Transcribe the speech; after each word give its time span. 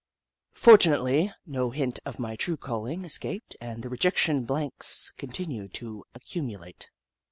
Fortunately, 0.55 1.31
no 1.45 1.69
hint 1.69 1.99
of 2.07 2.17
my 2.17 2.35
true 2.35 2.57
calling 2.57 3.05
es 3.05 3.19
caped, 3.19 3.55
and 3.61 3.83
the 3.83 3.89
rejection 3.89 4.45
blanks 4.45 5.11
continued 5.15 5.75
to 5.75 6.03
accumulate. 6.15 6.89